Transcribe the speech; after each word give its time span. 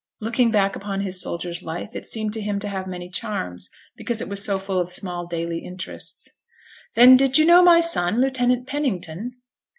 Looking 0.19 0.49
back 0.49 0.75
upon 0.75 1.01
his 1.01 1.21
soldier's 1.21 1.61
life, 1.61 1.91
it 1.95 2.07
seemed 2.07 2.33
to 2.33 2.41
him 2.41 2.57
to 2.61 2.67
have 2.67 2.87
many 2.87 3.07
charms, 3.07 3.69
because 3.95 4.19
it 4.19 4.27
was 4.27 4.43
so 4.43 4.57
full 4.57 4.79
of 4.79 4.91
small 4.91 5.27
daily 5.27 5.59
interests. 5.59 6.27
'Then, 6.95 7.17
did 7.17 7.37
you 7.37 7.45
know 7.45 7.61
my 7.63 7.81
son, 7.81 8.19
Lieutenant 8.19 8.65
Pennington?' 8.65 9.33